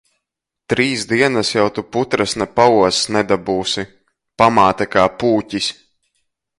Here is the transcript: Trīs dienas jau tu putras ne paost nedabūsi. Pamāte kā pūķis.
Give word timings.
Trīs 0.71 1.03
dienas 1.11 1.51
jau 1.57 1.65
tu 1.75 1.83
putras 1.97 2.33
ne 2.43 2.49
paost 2.61 3.13
nedabūsi. 3.19 3.87
Pamāte 4.43 4.93
kā 4.97 5.09
pūķis. 5.23 5.75